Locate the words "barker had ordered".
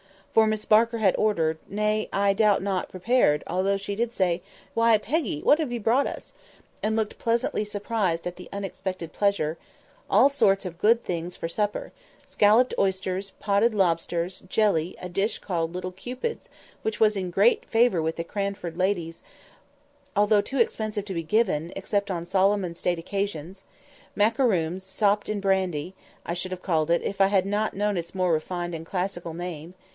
0.65-1.59